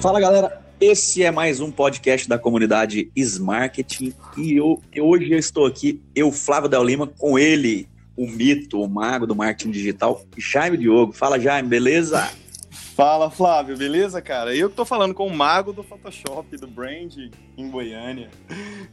[0.00, 5.66] Fala galera, esse é mais um podcast da comunidade Smarketing e eu, hoje eu estou
[5.66, 7.86] aqui, eu, Flávio Del Lima, com ele,
[8.16, 11.12] o mito, o mago do marketing digital, Jaime Diogo.
[11.12, 12.30] Fala Jaime, beleza?
[12.70, 14.56] Fala Flávio, beleza, cara?
[14.56, 17.14] Eu que tô falando com o mago do Photoshop, do brand
[17.58, 18.30] em Goiânia.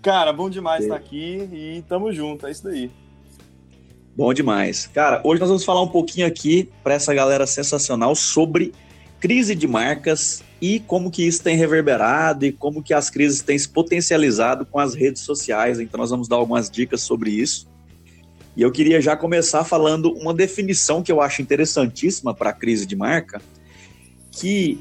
[0.02, 2.92] Cara, bom demais estar aqui e tamo junto, é isso daí.
[4.14, 4.88] Bom demais.
[4.88, 8.74] Cara, hoje nós vamos falar um pouquinho aqui para essa galera sensacional sobre
[9.20, 13.58] crise de marcas e como que isso tem reverberado e como que as crises têm
[13.58, 15.80] se potencializado com as redes sociais.
[15.80, 17.68] Então nós vamos dar algumas dicas sobre isso.
[18.56, 22.88] E eu queria já começar falando uma definição que eu acho interessantíssima para a crise
[22.88, 23.40] de marca,
[24.32, 24.80] que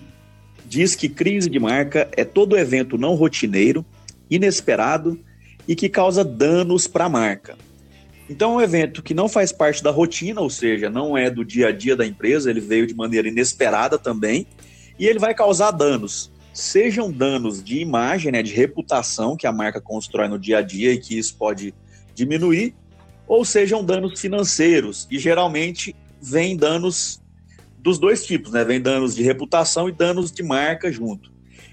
[0.66, 3.84] diz que crise de marca é todo evento não rotineiro,
[4.30, 5.20] inesperado
[5.68, 7.56] e que causa danos para a marca.
[8.28, 11.44] Então, é um evento que não faz parte da rotina, ou seja, não é do
[11.44, 14.46] dia a dia da empresa, ele veio de maneira inesperada também,
[14.98, 16.32] e ele vai causar danos.
[16.52, 20.92] Sejam danos de imagem, né, de reputação que a marca constrói no dia a dia
[20.92, 21.72] e que isso pode
[22.14, 22.74] diminuir,
[23.28, 27.20] ou sejam danos financeiros, e geralmente vem danos
[27.78, 28.64] dos dois tipos, né?
[28.64, 31.30] Vem danos de reputação e danos de marca junto.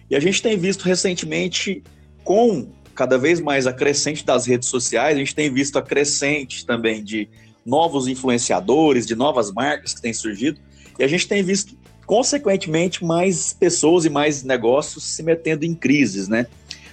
[0.09, 1.83] E a gente tem visto recentemente
[2.23, 6.65] com cada vez mais a crescente das redes sociais, a gente tem visto a crescente
[6.65, 7.27] também de
[7.65, 10.59] novos influenciadores, de novas marcas que têm surgido,
[10.99, 16.27] e a gente tem visto consequentemente, mais pessoas e mais negócios se metendo em crises,
[16.27, 16.47] né?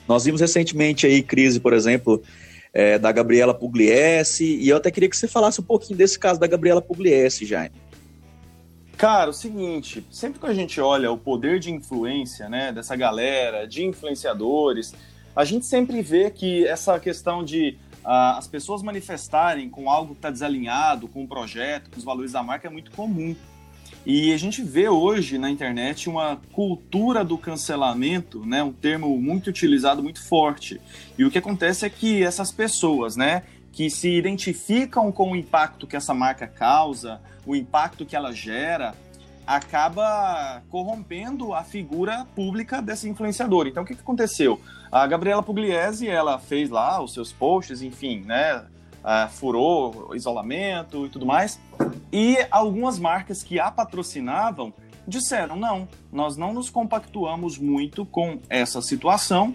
[0.06, 2.22] Nós vimos recentemente aí crise, por exemplo,
[2.72, 6.38] é, da Gabriela Pugliese, e eu até queria que você falasse um pouquinho desse caso
[6.38, 7.74] da Gabriela Pugliese, Jaime.
[8.96, 13.66] Cara, o seguinte, sempre que a gente olha o poder de influência, né, dessa galera,
[13.66, 14.94] de influenciadores,
[15.40, 20.18] a gente sempre vê que essa questão de uh, as pessoas manifestarem com algo que
[20.18, 23.34] está desalinhado com o projeto, com os valores da marca é muito comum.
[24.04, 29.48] E a gente vê hoje na internet uma cultura do cancelamento, né, um termo muito
[29.48, 30.80] utilizado, muito forte.
[31.18, 35.86] E o que acontece é que essas pessoas, né, que se identificam com o impacto
[35.86, 38.94] que essa marca causa, o impacto que ela gera,
[39.46, 43.66] acaba corrompendo a figura pública desse influenciador.
[43.66, 44.60] Então, o que, que aconteceu?
[44.90, 48.64] A Gabriela Pugliese, ela fez lá os seus posts, enfim, né,
[49.04, 51.60] uh, furou isolamento e tudo mais.
[52.12, 54.72] E algumas marcas que a patrocinavam
[55.06, 59.54] disseram: não, nós não nos compactuamos muito com essa situação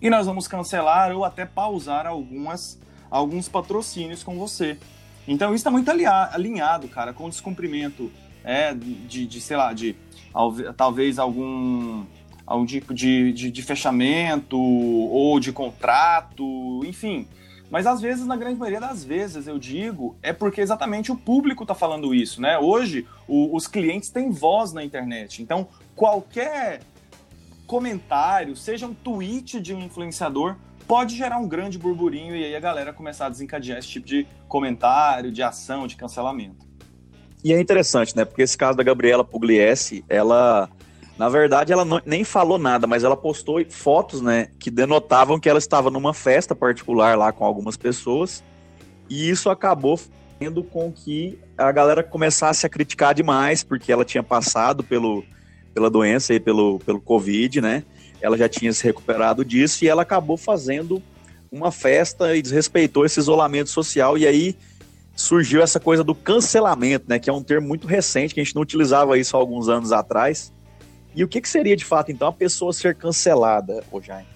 [0.00, 2.78] e nós vamos cancelar ou até pausar algumas,
[3.10, 4.78] alguns patrocínios com você.
[5.26, 8.10] Então isso está muito alinhado, cara, com o descumprimento
[8.44, 9.96] é, de, de, sei lá, de
[10.76, 12.04] talvez algum,
[12.46, 17.26] algum tipo de, de, de fechamento ou de contrato, enfim.
[17.70, 21.64] Mas às vezes, na grande maioria das vezes, eu digo, é porque exatamente o público
[21.64, 22.58] está falando isso, né?
[22.58, 25.42] Hoje, o, os clientes têm voz na internet.
[25.42, 26.80] Então, qualquer
[27.66, 30.56] comentário, seja um tweet de um influenciador,
[30.86, 34.26] pode gerar um grande burburinho e aí a galera começar a desencadear esse tipo de
[34.48, 36.67] comentário, de ação, de cancelamento.
[37.42, 38.24] E é interessante, né?
[38.24, 40.68] Porque esse caso da Gabriela Pugliese, ela
[41.18, 45.48] na verdade, ela não, nem falou nada, mas ela postou fotos, né, que denotavam que
[45.48, 48.44] ela estava numa festa particular lá com algumas pessoas,
[49.10, 54.22] e isso acabou fazendo com que a galera começasse a criticar demais, porque ela tinha
[54.22, 55.24] passado pelo,
[55.74, 57.82] pela doença e pelo, pelo Covid, né?
[58.20, 61.02] Ela já tinha se recuperado disso e ela acabou fazendo
[61.50, 64.54] uma festa e desrespeitou esse isolamento social, e aí
[65.18, 67.18] surgiu essa coisa do cancelamento, né?
[67.18, 69.90] Que é um termo muito recente, que a gente não utilizava isso há alguns anos
[69.90, 70.52] atrás
[71.18, 74.28] e o que, que seria de fato, então, a pessoa ser cancelada, Jaime?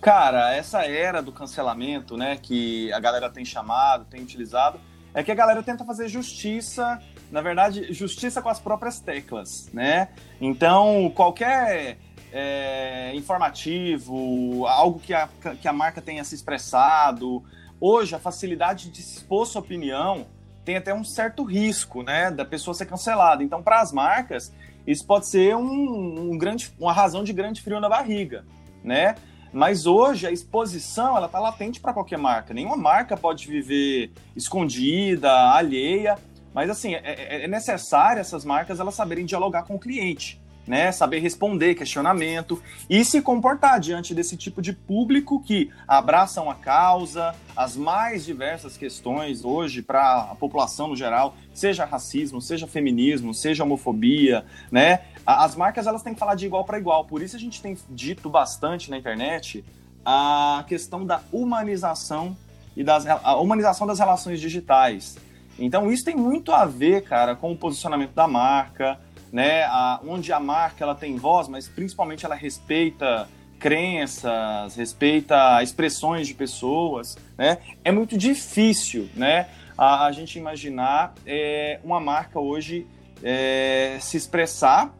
[0.00, 4.80] Cara, essa era do cancelamento, né, que a galera tem chamado, tem utilizado,
[5.14, 7.00] é que a galera tenta fazer justiça,
[7.30, 10.08] na verdade, justiça com as próprias teclas, né?
[10.40, 11.98] Então, qualquer
[12.32, 15.28] é, informativo, algo que a,
[15.60, 17.44] que a marca tenha se expressado,
[17.84, 20.26] hoje a facilidade de expor sua opinião
[20.64, 23.42] tem até um certo risco, né, da pessoa ser cancelada.
[23.42, 24.50] Então, para as marcas,
[24.86, 28.46] isso pode ser um, um, grande, uma razão de grande frio na barriga,
[28.82, 29.14] né?
[29.52, 32.54] Mas hoje a exposição ela está latente para qualquer marca.
[32.54, 36.16] Nenhuma marca pode viver escondida, alheia.
[36.52, 40.90] Mas assim é, é, é necessário essas marcas elas saberem dialogar com o cliente né?
[40.92, 47.34] Saber responder questionamento e se comportar diante desse tipo de público que abraçam a causa,
[47.56, 53.64] as mais diversas questões hoje para a população no geral, seja racismo, seja feminismo, seja
[53.64, 55.00] homofobia, né?
[55.26, 57.04] As marcas elas têm que falar de igual para igual.
[57.04, 59.64] Por isso a gente tem dito bastante na internet
[60.04, 62.36] a questão da humanização
[62.76, 65.16] e das, a humanização das relações digitais.
[65.58, 68.98] Então isso tem muito a ver, cara, com o posicionamento da marca,
[69.34, 73.28] né, a, onde a marca ela tem voz, mas principalmente ela respeita
[73.58, 77.58] crenças, respeita expressões de pessoas, né?
[77.82, 82.86] É muito difícil, né, a, a gente imaginar é, uma marca hoje
[83.24, 84.94] é, se expressar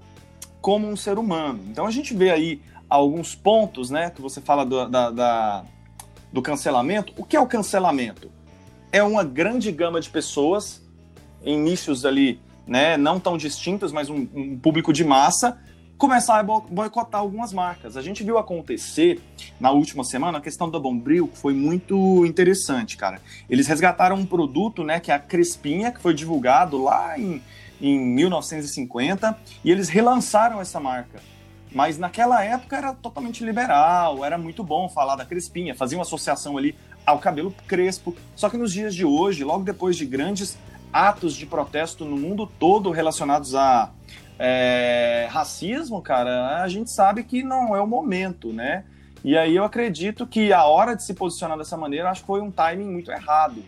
[0.61, 1.61] como um ser humano.
[1.71, 2.61] Então a gente vê aí
[2.91, 5.65] alguns pontos, né, que você fala do, da, da,
[6.33, 7.13] do cancelamento.
[7.17, 8.33] O que é o cancelamento?
[8.91, 10.83] É uma grande gama de pessoas
[11.45, 15.59] em nichos ali, né, não tão distintos, mas um, um público de massa
[15.97, 17.97] começar a boicotar algumas marcas.
[17.97, 19.21] A gente viu acontecer
[19.61, 23.21] na última semana a questão da Bombril, que foi muito interessante, cara.
[23.49, 27.41] Eles resgataram um produto, né, que é a Crespinha, que foi divulgado lá em,
[27.81, 31.21] em 1950, e eles relançaram essa marca.
[31.73, 36.57] Mas naquela época era totalmente liberal, era muito bom falar da Crespinha, fazia uma associação
[36.57, 36.75] ali
[37.05, 38.15] ao cabelo crespo.
[38.37, 40.57] Só que nos dias de hoje, logo depois de grandes
[40.95, 43.91] atos de protesto no mundo todo relacionados a
[44.39, 48.85] é, racismo, cara, a gente sabe que não é o momento, né?
[49.25, 52.41] E aí eu acredito que a hora de se posicionar dessa maneira, acho que foi
[52.41, 53.65] um timing muito errado,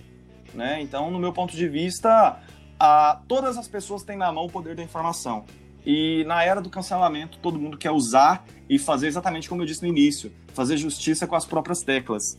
[0.55, 0.81] né?
[0.81, 2.39] Então, no meu ponto de vista,
[2.79, 5.45] a, todas as pessoas têm na mão o poder da informação.
[5.85, 9.83] E na era do cancelamento, todo mundo quer usar e fazer exatamente como eu disse
[9.83, 12.39] no início, fazer justiça com as próprias teclas.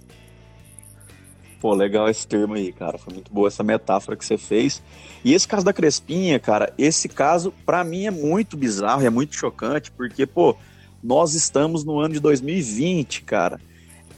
[1.59, 2.98] Pô, legal esse termo aí, cara.
[2.98, 4.81] Foi muito boa essa metáfora que você fez.
[5.24, 9.36] E esse caso da Crespinha, cara, esse caso, para mim, é muito bizarro, é muito
[9.36, 10.56] chocante, porque, pô,
[11.04, 13.59] nós estamos no ano de 2020, cara.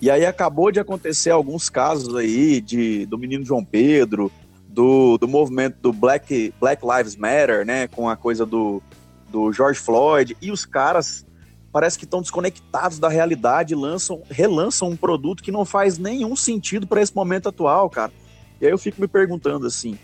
[0.02, 4.32] E aí acabou de acontecer alguns casos aí de, do menino João Pedro,
[4.68, 7.88] do, do movimento do Black, Black Lives Matter, né?
[7.88, 8.82] Com a coisa do,
[9.30, 10.38] do George Floyd.
[10.42, 11.26] E os caras
[11.72, 16.88] parece que estão desconectados da realidade, lançam, relançam um produto que não faz nenhum sentido
[16.88, 18.12] para esse momento atual, cara.
[18.60, 19.98] E aí eu fico me perguntando assim,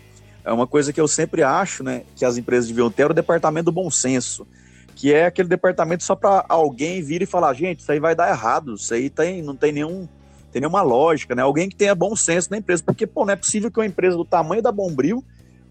[0.44, 3.14] é uma coisa que eu sempre acho, né, que as empresas deviam ter é o
[3.14, 4.46] departamento do bom senso,
[4.94, 8.30] que é aquele departamento só para alguém vir e falar, gente, isso aí vai dar
[8.30, 10.08] errado, isso aí tem, não tem nenhum
[10.52, 11.42] tem nenhuma lógica, né?
[11.42, 14.16] Alguém que tenha bom senso na empresa, porque pô, não é possível que uma empresa
[14.16, 15.22] do tamanho da Bombril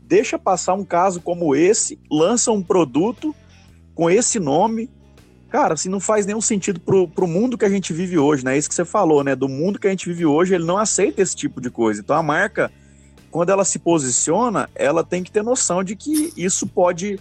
[0.04, 3.34] deixa passar um caso como esse, lança um produto
[3.96, 4.92] com esse nome,
[5.56, 8.56] cara, assim, não faz nenhum sentido pro, pro mundo que a gente vive hoje, né?
[8.56, 9.38] É isso que você falou, né?
[9.38, 12.02] Do mundo que a gente vive hoje, ele não aceita esse tipo de coisa.
[12.02, 12.70] Então a marca,
[13.32, 17.18] quando ela se posiciona, ela tem que ter noção de que isso pode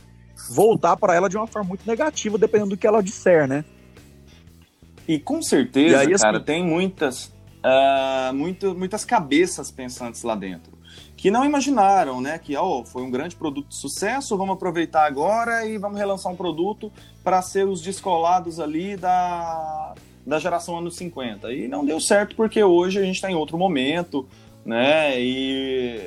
[0.50, 3.64] voltar para ela de uma forma muito negativa, dependendo do que ela disser, né?
[5.06, 7.26] E com certeza, e aí, cara, assim, tem muitas,
[7.62, 10.73] uh, muito, muitas cabeças pensantes lá dentro
[11.24, 15.64] que não imaginaram, né, que oh, foi um grande produto de sucesso, vamos aproveitar agora
[15.64, 16.92] e vamos relançar um produto
[17.22, 19.94] para ser os descolados ali da,
[20.26, 21.50] da geração anos 50.
[21.50, 24.28] E não deu certo porque hoje a gente está em outro momento,
[24.66, 25.98] né, e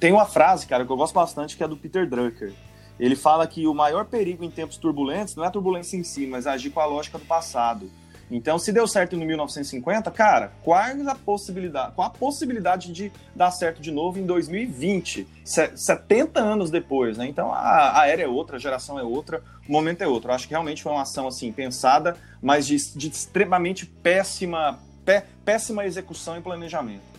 [0.00, 2.52] tem uma frase, cara, que eu gosto bastante, que é do Peter Drucker.
[2.98, 6.26] Ele fala que o maior perigo em tempos turbulentos não é a turbulência em si,
[6.26, 7.88] mas agir com a lógica do passado.
[8.36, 13.50] Então, se deu certo no 1950, cara, qual a possibilidade, qual a possibilidade de dar
[13.50, 17.26] certo de novo em 2020, 70 anos depois, né?
[17.26, 20.30] Então, a, a era é outra, a geração é outra, o momento é outro.
[20.30, 25.26] Eu acho que realmente foi uma ação assim pensada, mas de, de extremamente péssima, pé,
[25.44, 27.11] péssima execução e planejamento.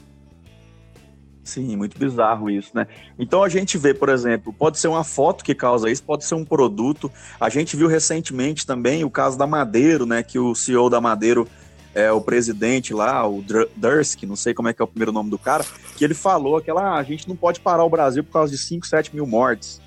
[1.44, 2.88] Sim, muito bizarro isso, né?
[3.19, 6.36] Então a gente vê, por exemplo, pode ser uma foto que causa isso, pode ser
[6.36, 7.12] um produto.
[7.39, 10.24] A gente viu recentemente também o caso da Madeiro, né?
[10.24, 11.46] Que o CEO da Madeiro
[11.94, 13.44] é o presidente lá, o
[13.75, 15.63] Dursk, não sei como é que é o primeiro nome do cara,
[15.96, 18.58] que ele falou que ah, a gente não pode parar o Brasil por causa de
[18.58, 19.79] 5, 7 mil mortes.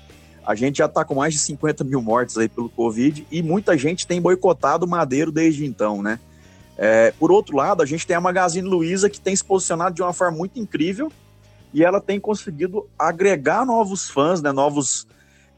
[0.45, 3.77] A gente já está com mais de 50 mil mortes aí pelo Covid e muita
[3.77, 6.19] gente tem boicotado Madeiro desde então, né?
[6.77, 10.01] É, por outro lado, a gente tem a Magazine Luiza que tem se posicionado de
[10.03, 11.11] uma forma muito incrível
[11.73, 15.07] e ela tem conseguido agregar novos fãs, né, novos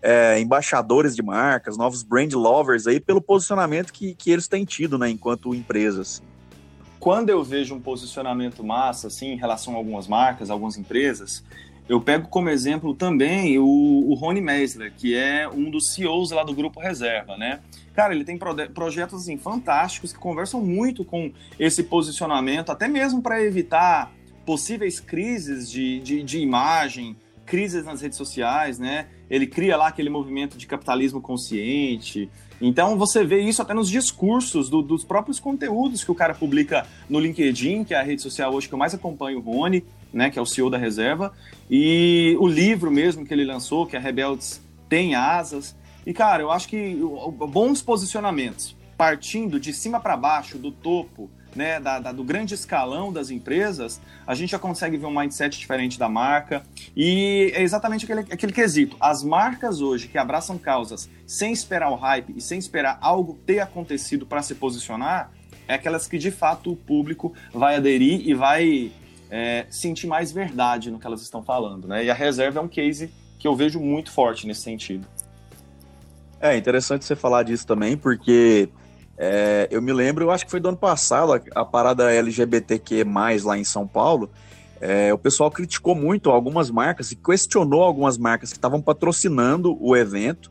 [0.01, 4.97] é, embaixadores de marcas, novos brand lovers aí pelo posicionamento que, que eles têm tido,
[4.97, 6.21] né, enquanto empresas.
[6.99, 11.43] Quando eu vejo um posicionamento massa, assim, em relação a algumas marcas, algumas empresas,
[11.87, 16.43] eu pego como exemplo também o, o Rony Meisler, que é um dos CEOs lá
[16.43, 17.61] do Grupo Reserva, né?
[17.95, 18.37] Cara, ele tem
[18.73, 24.11] projetos assim, fantásticos que conversam muito com esse posicionamento, até mesmo para evitar
[24.50, 27.15] possíveis crises de, de, de, imagem,
[27.46, 29.06] crises nas redes sociais, né?
[29.29, 32.27] Ele cria lá aquele movimento de capitalismo consciente.
[32.60, 36.88] Então você vê isso até nos discursos do, dos próprios conteúdos que o cara publica
[37.08, 40.32] no LinkedIn, que é a rede social hoje que eu mais acompanho o Rony, né?
[40.32, 41.32] Que é o CEO da reserva.
[41.70, 45.75] E o livro mesmo que ele lançou, que é Rebeldes Tem Asas.
[46.08, 46.98] E, cara, eu acho que
[47.51, 53.12] bons posicionamentos, partindo de cima para baixo, do topo, né, da, da, do grande escalão
[53.12, 56.63] das empresas, a gente já consegue ver um mindset diferente da marca.
[56.96, 58.96] E é exatamente aquele, aquele quesito.
[59.00, 63.60] As marcas hoje que abraçam causas sem esperar o hype e sem esperar algo ter
[63.60, 65.32] acontecido para se posicionar,
[65.68, 68.91] é aquelas que de fato o público vai aderir e vai
[69.29, 71.88] é, sentir mais verdade no que elas estão falando.
[71.88, 72.06] Né?
[72.06, 75.08] E a reserva é um case que eu vejo muito forte nesse sentido.
[76.41, 78.70] É interessante você falar disso também, porque
[79.21, 83.03] é, eu me lembro, eu acho que foi do ano passado, a, a parada LGBTQ+,
[83.43, 84.31] lá em São Paulo,
[84.79, 89.93] é, o pessoal criticou muito algumas marcas e questionou algumas marcas que estavam patrocinando o
[89.93, 90.49] evento.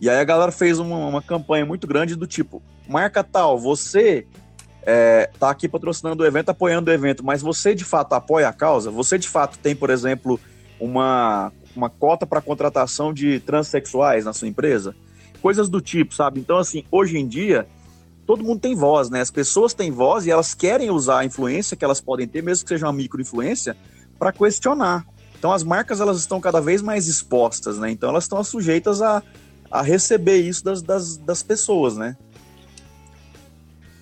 [0.00, 4.26] E aí a galera fez uma, uma campanha muito grande do tipo, marca tal, você
[4.84, 8.52] é, tá aqui patrocinando o evento, apoiando o evento, mas você de fato apoia a
[8.52, 8.90] causa?
[8.90, 10.40] Você de fato tem, por exemplo,
[10.80, 14.92] uma, uma cota para contratação de transexuais na sua empresa?
[15.40, 16.40] Coisas do tipo, sabe?
[16.40, 17.68] Então, assim, hoje em dia,
[18.32, 19.20] todo mundo tem voz, né?
[19.20, 22.64] As pessoas têm voz e elas querem usar a influência que elas podem ter, mesmo
[22.64, 23.76] que seja uma microinfluência,
[24.18, 25.04] para questionar.
[25.38, 27.90] Então as marcas elas estão cada vez mais expostas, né?
[27.90, 29.22] Então elas estão sujeitas a,
[29.70, 32.16] a receber isso das, das, das pessoas, né?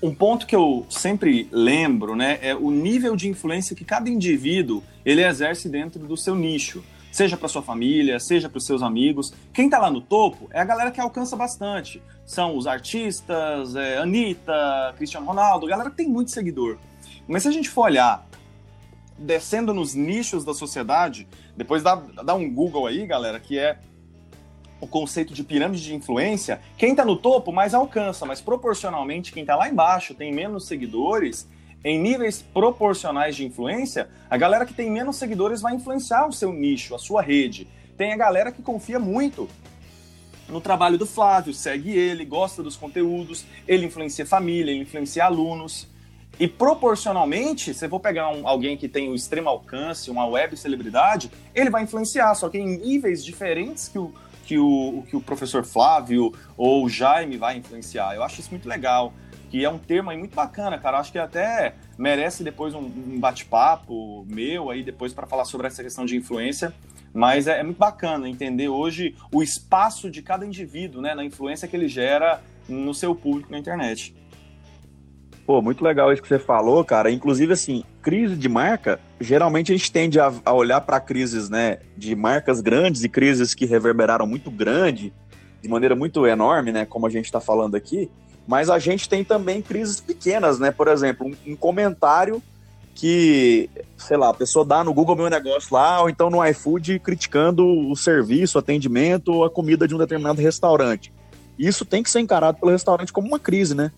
[0.01, 4.81] Um ponto que eu sempre lembro, né, é o nível de influência que cada indivíduo
[5.05, 9.33] ele exerce dentro do seu nicho seja para sua família, seja para os seus amigos.
[9.53, 12.03] Quem está lá no topo é a galera que alcança bastante.
[12.25, 16.79] São os artistas, é, Anitta, Cristiano Ronaldo, galera que tem muito seguidor.
[17.27, 18.27] Mas se a gente for olhar
[19.19, 23.79] descendo nos nichos da sociedade, depois dá, dá um Google aí, galera, que é
[24.81, 29.43] o conceito de pirâmide de influência, quem está no topo mais alcança, mas proporcionalmente quem
[29.43, 31.47] está lá embaixo tem menos seguidores
[31.85, 36.53] em níveis proporcionais de influência, a galera que tem menos seguidores vai influenciar o seu
[36.53, 37.67] nicho, a sua rede.
[37.97, 39.49] Tem a galera que confia muito
[40.49, 45.89] no trabalho do Flávio, segue ele, gosta dos conteúdos, ele influencia família, ele influencia alunos.
[46.39, 50.57] E proporcionalmente, se eu vou pegar um, alguém que tem um extremo alcance, uma web
[50.57, 54.13] celebridade, ele vai influenciar, só que em níveis diferentes que o,
[54.45, 58.15] que o, que o professor Flávio ou o Jaime vai influenciar.
[58.15, 59.13] Eu acho isso muito legal
[59.51, 60.99] que é um termo aí muito bacana, cara.
[60.99, 65.83] Acho que até merece depois um, um bate-papo meu aí depois para falar sobre essa
[65.83, 66.73] questão de influência.
[67.13, 71.67] Mas é, é, muito bacana entender hoje o espaço de cada indivíduo, né, na influência
[71.67, 74.15] que ele gera no seu público na internet.
[75.45, 77.11] Pô, muito legal isso que você falou, cara.
[77.11, 81.81] Inclusive, assim, crise de marca, geralmente a gente tende a, a olhar para crises, né,
[81.97, 85.13] de marcas grandes e crises que reverberaram muito grande,
[85.61, 88.09] de maneira muito enorme, né, como a gente está falando aqui.
[88.51, 90.73] Mas a gente tem também crises pequenas, né?
[90.73, 92.43] Por exemplo, um, um comentário
[92.97, 96.99] que, sei lá, a pessoa dá no Google meu negócio lá, ou então no iFood
[96.99, 101.13] criticando o serviço, o atendimento ou a comida de um determinado restaurante.
[101.57, 103.93] Isso tem que ser encarado pelo restaurante como uma crise, né?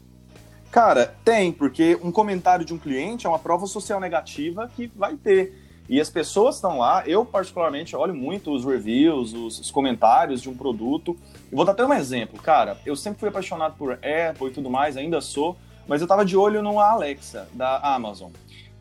[0.71, 5.17] Cara, tem, porque um comentário de um cliente é uma prova social negativa que vai
[5.17, 5.55] ter.
[5.93, 10.49] E as pessoas estão lá, eu particularmente olho muito os reviews, os, os comentários de
[10.49, 11.15] um produto.
[11.53, 12.79] Vou dar até um exemplo, cara.
[12.87, 15.55] Eu sempre fui apaixonado por Apple e tudo mais, ainda sou,
[15.87, 18.31] mas eu tava de olho no Alexa da Amazon.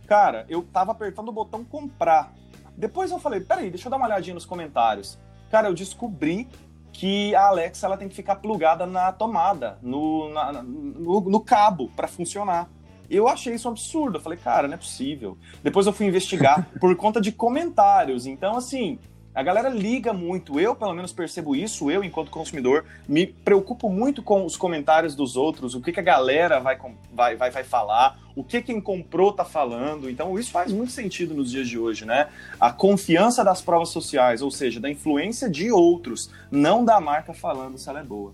[0.07, 2.33] Cara, eu tava apertando o botão comprar.
[2.77, 5.19] Depois eu falei, peraí, deixa eu dar uma olhadinha nos comentários.
[5.49, 6.47] Cara, eu descobri
[6.93, 11.91] que a Alexa ela tem que ficar plugada na tomada, no, na, no, no cabo,
[11.93, 12.69] para funcionar.
[13.11, 14.17] Eu achei isso um absurdo.
[14.17, 15.37] Eu falei, cara, não é possível.
[15.61, 18.25] Depois eu fui investigar por conta de comentários.
[18.25, 18.97] Então, assim,
[19.35, 20.57] a galera liga muito.
[20.57, 21.91] Eu, pelo menos, percebo isso.
[21.91, 26.03] Eu, enquanto consumidor, me preocupo muito com os comentários dos outros, o que, que a
[26.03, 26.77] galera vai,
[27.13, 30.09] vai, vai, vai falar, o que quem comprou tá falando.
[30.09, 32.29] Então, isso faz muito sentido nos dias de hoje, né?
[32.57, 37.77] A confiança das provas sociais, ou seja, da influência de outros, não da marca falando
[37.77, 38.33] se ela é boa.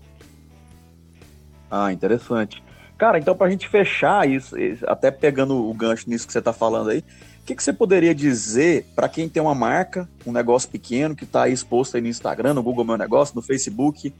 [1.68, 2.62] Ah, interessante.
[2.98, 4.56] Cara, então para a gente fechar isso,
[4.88, 8.12] até pegando o gancho nisso que você está falando aí, o que, que você poderia
[8.12, 12.54] dizer para quem tem uma marca, um negócio pequeno, que está exposto aí no Instagram,
[12.54, 14.12] no Google Meu Negócio, no Facebook,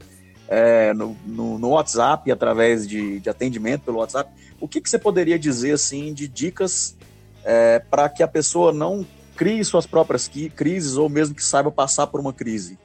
[0.47, 4.31] é, no, no, no, WhatsApp, através de, de, atendimento pelo WhatsApp,
[4.61, 6.97] o que, que você poderia dizer assim de dicas
[7.45, 9.05] é, para que a pessoa não
[9.37, 12.79] crie suas próprias crises ou mesmo que saiba passar por uma crise?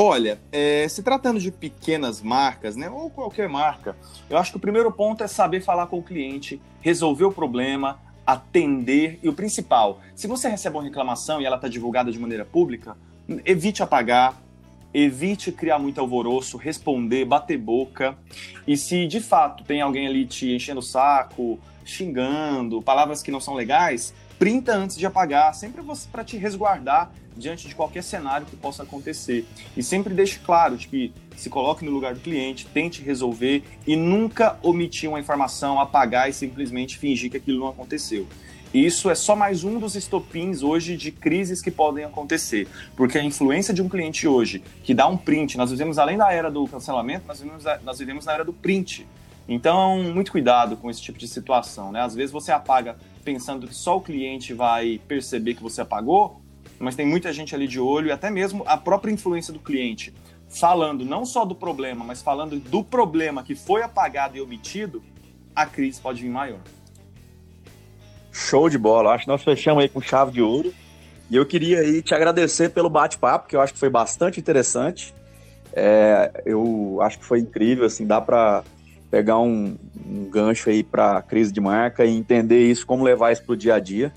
[0.00, 3.96] Olha, é, se tratando de pequenas marcas, né, ou qualquer marca,
[4.30, 7.98] eu acho que o primeiro ponto é saber falar com o cliente, resolver o problema,
[8.24, 12.44] atender e o principal, se você recebe uma reclamação e ela está divulgada de maneira
[12.44, 12.96] pública,
[13.44, 14.40] evite apagar,
[14.94, 18.16] evite criar muito alvoroço, responder, bater boca.
[18.68, 23.40] E se de fato tem alguém ali te enchendo o saco, xingando, palavras que não
[23.40, 28.56] são legais, printa antes de apagar, sempre para te resguardar diante de qualquer cenário que
[28.56, 29.46] possa acontecer.
[29.76, 33.96] E sempre deixe claro de que se coloque no lugar do cliente, tente resolver e
[33.96, 38.26] nunca omitir uma informação, apagar e simplesmente fingir que aquilo não aconteceu.
[38.74, 43.24] Isso é só mais um dos estopins hoje de crises que podem acontecer, porque a
[43.24, 46.66] influência de um cliente hoje que dá um print, nós vivemos além da era do
[46.66, 49.06] cancelamento, nós vivemos, nós vivemos na era do print.
[49.48, 52.02] Então, muito cuidado com esse tipo de situação, né?
[52.02, 56.42] Às vezes você apaga pensando que só o cliente vai perceber que você apagou,
[56.78, 60.12] mas tem muita gente ali de olho e até mesmo a própria influência do cliente
[60.48, 65.02] falando não só do problema, mas falando do problema que foi apagado e omitido,
[65.54, 66.60] a crise pode vir maior.
[68.32, 69.12] Show de bola.
[69.12, 70.72] Acho que nós fechamos aí com chave de ouro.
[71.30, 75.14] E eu queria aí te agradecer pelo bate-papo, que eu acho que foi bastante interessante.
[75.72, 78.62] É, eu acho que foi incrível, assim, dá para
[79.10, 83.42] pegar um, um, gancho aí para crise de marca e entender isso, como levar isso
[83.42, 84.12] para o dia a dia.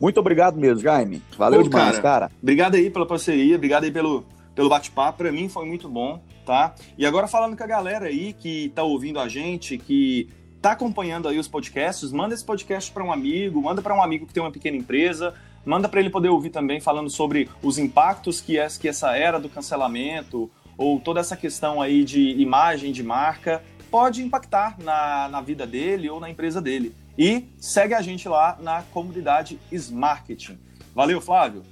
[0.00, 1.22] Muito obrigado mesmo, Jaime.
[1.36, 2.02] Valeu Pô, demais, cara.
[2.02, 2.32] cara.
[2.40, 4.24] Obrigado aí pela parceria, obrigado aí pelo,
[4.54, 5.18] pelo bate-papo.
[5.18, 6.74] Para mim foi muito bom, tá?
[6.98, 10.28] E agora falando com a galera aí que tá ouvindo a gente, que
[10.60, 14.26] tá acompanhando aí os podcasts, manda esse podcast para um amigo, manda para um amigo
[14.26, 18.40] que tem uma pequena empresa, manda para ele poder ouvir também falando sobre os impactos
[18.40, 23.02] que, é, que essa era do cancelamento ou toda essa questão aí de imagem de
[23.02, 23.62] marca
[23.92, 26.94] pode impactar na, na vida dele ou na empresa dele.
[27.16, 30.58] E segue a gente lá na comunidade Smarketing.
[30.94, 31.62] Valeu, Flávio.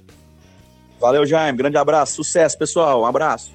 [0.99, 1.57] Valeu, Jaime.
[1.57, 2.13] Grande abraço.
[2.13, 3.01] Sucesso, pessoal.
[3.01, 3.51] Um abraço.